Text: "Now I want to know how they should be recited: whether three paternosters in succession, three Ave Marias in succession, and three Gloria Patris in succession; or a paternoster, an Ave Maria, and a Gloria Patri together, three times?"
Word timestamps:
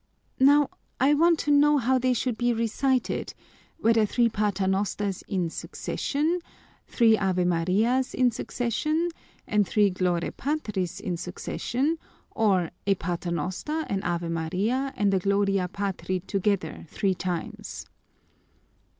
"Now 0.39 0.71
I 0.99 1.13
want 1.13 1.37
to 1.41 1.51
know 1.51 1.77
how 1.77 1.99
they 1.99 2.13
should 2.13 2.35
be 2.35 2.53
recited: 2.53 3.35
whether 3.77 4.03
three 4.03 4.29
paternosters 4.29 5.21
in 5.27 5.51
succession, 5.51 6.39
three 6.87 7.19
Ave 7.19 7.43
Marias 7.45 8.15
in 8.15 8.31
succession, 8.31 9.09
and 9.45 9.67
three 9.67 9.91
Gloria 9.91 10.31
Patris 10.31 10.99
in 10.99 11.17
succession; 11.17 11.99
or 12.31 12.71
a 12.87 12.95
paternoster, 12.95 13.85
an 13.91 14.01
Ave 14.01 14.29
Maria, 14.29 14.91
and 14.97 15.13
a 15.13 15.19
Gloria 15.19 15.67
Patri 15.67 16.21
together, 16.21 16.87
three 16.89 17.13
times?" 17.13 17.85